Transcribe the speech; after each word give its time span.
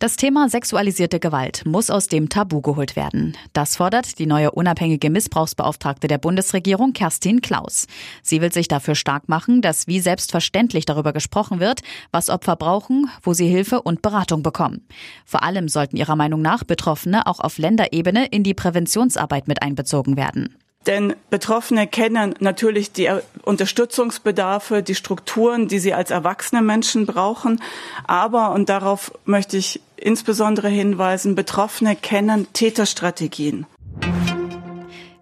Das 0.00 0.16
Thema 0.16 0.48
sexualisierte 0.48 1.20
Gewalt 1.20 1.64
muss 1.66 1.88
aus 1.88 2.08
dem 2.08 2.28
Tabu 2.28 2.60
geholt 2.60 2.96
werden. 2.96 3.36
Das 3.52 3.76
fordert 3.76 4.18
die 4.18 4.26
neue 4.26 4.50
unabhängige 4.50 5.08
Missbrauchsbeauftragte 5.08 6.08
der 6.08 6.18
Bundesregierung, 6.18 6.92
Kerstin 6.92 7.40
Klaus. 7.42 7.86
Sie 8.20 8.40
will 8.40 8.52
sich 8.52 8.66
dafür 8.66 8.96
stark 8.96 9.28
machen, 9.28 9.62
dass 9.62 9.86
wie 9.86 10.00
selbstverständlich 10.00 10.84
darüber 10.84 11.12
gesprochen 11.12 11.60
wird, 11.60 11.82
was 12.10 12.28
Opfer 12.28 12.56
brauchen, 12.56 13.08
wo 13.22 13.34
sie 13.34 13.46
Hilfe 13.46 13.82
und 13.82 14.02
Beratung 14.02 14.42
bekommen. 14.42 14.84
Vor 15.24 15.44
allem 15.44 15.68
sollten 15.68 15.96
ihrer 15.96 16.16
Meinung 16.16 16.42
nach 16.42 16.64
Betroffene 16.64 17.28
auch 17.28 17.38
auf 17.38 17.58
Länderebene 17.58 18.26
in 18.26 18.42
die 18.42 18.54
Präventionsarbeit 18.54 19.46
mit 19.46 19.62
einbezogen 19.62 20.16
werden. 20.16 20.56
Denn 20.86 21.14
Betroffene 21.30 21.86
kennen 21.86 22.34
natürlich 22.40 22.92
die 22.92 23.08
Unterstützungsbedarfe, 23.42 24.82
die 24.82 24.94
Strukturen, 24.94 25.68
die 25.68 25.78
sie 25.78 25.94
als 25.94 26.10
erwachsene 26.10 26.60
Menschen 26.60 27.06
brauchen. 27.06 27.62
Aber, 28.06 28.52
und 28.52 28.68
darauf 28.68 29.12
möchte 29.24 29.56
ich 29.56 29.80
insbesondere 30.04 30.68
hinweisen, 30.68 31.34
Betroffene 31.34 31.96
kennen 31.96 32.46
Täterstrategien. 32.52 33.66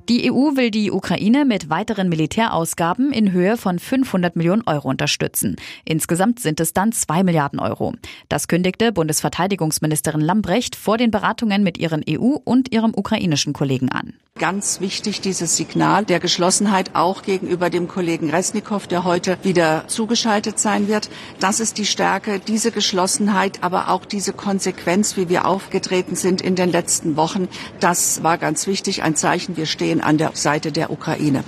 Die 0.09 0.33
EU 0.33 0.57
will 0.57 0.73
die 0.73 0.91
Ukraine 0.91 1.45
mit 1.45 1.71
weiteren 1.71 2.09
Militärausgaben 2.09 3.13
in 3.13 3.31
Höhe 3.31 3.57
von 3.57 3.79
500 3.79 4.35
Millionen 4.35 4.63
Euro 4.67 4.89
unterstützen. 4.89 5.55
Insgesamt 5.85 6.41
sind 6.41 6.59
es 6.59 6.73
dann 6.73 6.91
2 6.91 7.23
Milliarden 7.23 7.61
Euro. 7.61 7.95
Das 8.29 8.49
kündigte 8.49 8.91
Bundesverteidigungsministerin 8.91 10.21
Lambrecht 10.21 10.75
vor 10.75 10.99
den 10.99 11.13
Beratungen 11.13 11.63
mit 11.63 11.79
ihren 11.79 12.03
EU- 12.09 12.39
und 12.43 12.73
ihrem 12.73 12.95
ukrainischen 12.97 13.53
Kollegen 13.53 13.91
an. 13.91 14.15
Ganz 14.39 14.81
wichtig 14.81 15.21
dieses 15.21 15.59
Signal 15.59 16.07
der 16.07 16.19
Geschlossenheit 16.19 16.95
auch 16.95 17.23
gegenüber 17.23 17.69
dem 17.69 17.87
Kollegen 17.87 18.31
Resnikow, 18.31 18.87
der 18.87 19.05
heute 19.05 19.37
wieder 19.43 19.87
zugeschaltet 19.89 20.59
sein 20.59 20.89
wird. 20.89 21.11
Das 21.39 21.61
ist 21.61 21.77
die 21.77 21.85
Stärke, 21.85 22.41
diese 22.41 22.73
Geschlossenheit, 22.73 23.63
aber 23.63 23.91
auch 23.91 24.07
diese 24.07 24.33
Konsequenz, 24.33 25.19
wie 25.19 25.29
wir 25.29 25.47
aufgetreten 25.47 26.17
sind 26.17 26.41
in 26.41 26.57
den 26.57 26.71
letzten 26.71 27.17
Wochen. 27.17 27.47
Das 27.79 28.23
war 28.23 28.39
ganz 28.39 28.67
wichtig, 28.67 29.03
ein 29.03 29.17
Zeichen, 29.17 29.59
wir 29.59 29.67
stehen 29.67 29.92
an 30.01 30.19
der 30.19 30.33
Seite 30.35 30.73
der 30.73 30.91
Ukraine. 30.91 31.45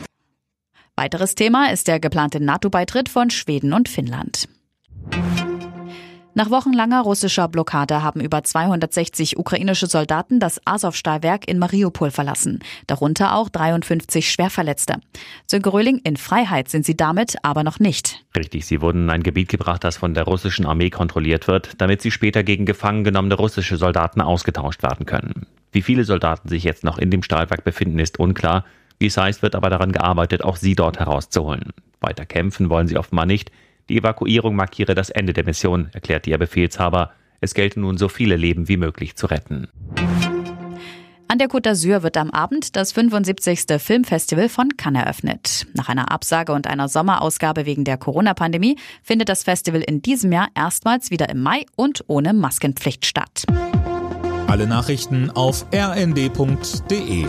Weiteres 0.97 1.35
Thema 1.35 1.73
ist 1.73 1.89
der 1.89 1.99
geplante 1.99 2.41
NATO-Beitritt 2.41 3.09
von 3.09 3.31
Schweden 3.31 3.73
und 3.73 3.89
Finnland. 3.89 4.49
Nach 6.37 6.51
wochenlanger 6.51 7.01
russischer 7.03 7.47
Blockade 7.47 8.03
haben 8.03 8.21
über 8.21 8.43
260 8.43 9.39
ukrainische 9.39 9.87
Soldaten 9.87 10.41
das 10.41 10.61
Azov-Stahlwerk 10.65 11.47
in 11.47 11.61
Mariupol 11.61 12.11
verlassen, 12.11 12.59
darunter 12.89 13.37
auch 13.37 13.49
53 13.49 14.29
Schwerverletzte. 14.29 14.97
Sönke 15.47 15.73
Röhling, 15.73 15.99
in 15.99 16.17
Freiheit 16.17 16.69
sind 16.69 16.85
sie 16.85 16.97
damit 16.97 17.37
aber 17.45 17.63
noch 17.63 17.79
nicht. 17.79 18.25
Richtig, 18.37 18.67
sie 18.67 18.81
wurden 18.81 19.05
in 19.05 19.11
ein 19.11 19.23
Gebiet 19.23 19.49
gebracht, 19.49 19.85
das 19.85 19.97
von 19.97 20.15
der 20.15 20.25
russischen 20.25 20.67
Armee 20.67 20.91
kontrolliert 20.91 21.47
wird, 21.47 21.81
damit 21.81 22.03
sie 22.03 22.11
später 22.11 22.43
gegen 22.43 22.67
gefangen 22.67 23.05
genommene 23.05 23.37
russische 23.37 23.77
Soldaten 23.77 24.21
ausgetauscht 24.21 24.83
werden 24.83 25.07
können. 25.07 25.47
Wie 25.71 25.83
viele 25.83 26.03
Soldaten 26.03 26.49
sich 26.49 26.65
jetzt 26.65 26.83
noch 26.83 26.99
in 26.99 27.11
dem 27.11 27.23
Stahlwerk 27.23 27.63
befinden, 27.63 28.01
ist 28.01 28.19
unklar. 28.19 28.65
Wie 28.99 29.07
es 29.07 29.17
heißt, 29.17 29.43
wird 29.43 29.55
aber 29.55 29.71
daran 29.71 29.93
gearbeitet, 29.93 30.43
auch 30.43 30.57
sie 30.57 30.75
dort 30.75 30.99
herauszuholen. 30.99 31.71
Weiter 32.01 32.27
kämpfen 32.27 32.71
wollen 32.71 32.89
sie 32.89 32.99
offenbar 32.99 33.27
nicht. 33.27 33.53
Die 33.89 33.99
Evakuierung 33.99 34.57
markiere 34.57 34.95
das 34.95 35.11
Ende 35.11 35.33
der 35.33 35.45
Mission, 35.45 35.89
erklärte 35.93 36.31
ihr 36.31 36.39
Befehlshaber. 36.39 37.13
Es 37.41 37.55
gelte 37.55 37.81
nun, 37.81 37.99
so 37.99 38.09
viele 38.09 38.37
Leben 38.37 38.69
wie 38.69 38.79
möglich 38.79 39.17
zu 39.17 39.27
retten. 39.27 39.69
An 41.29 41.39
der 41.39 41.49
Côte 41.49 41.69
d'Azur 41.69 42.03
wird 42.03 42.17
am 42.17 42.31
Abend 42.31 42.77
das 42.77 42.93
75. 42.93 43.83
Filmfestival 43.83 44.49
von 44.49 44.77
Cannes 44.77 45.03
eröffnet. 45.03 45.67
Nach 45.75 45.89
einer 45.89 46.13
Absage 46.13 46.53
und 46.53 46.67
einer 46.67 46.89
Sommerausgabe 46.89 47.67
wegen 47.67 47.85
der 47.85 47.97
Corona-Pandemie 47.99 48.77
findet 49.03 49.29
das 49.29 49.43
Festival 49.43 49.81
in 49.81 50.01
diesem 50.01 50.31
Jahr 50.33 50.49
erstmals 50.55 51.11
wieder 51.11 51.29
im 51.29 51.43
Mai 51.43 51.67
und 51.77 52.05
ohne 52.07 52.35
Maskenpflicht 52.35 53.05
statt. 53.05 53.45
Alle 54.47 54.67
Nachrichten 54.67 55.31
auf 55.31 55.67
rnd.de 55.75 57.27